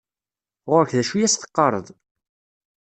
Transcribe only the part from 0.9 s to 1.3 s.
d acu i